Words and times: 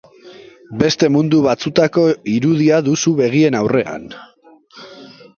Beste 0.83 1.09
mundu 1.15 1.41
batzutako 1.47 2.05
irudia 2.37 2.79
duzu 2.87 3.13
begien 3.19 3.57
aurrean. 3.61 4.09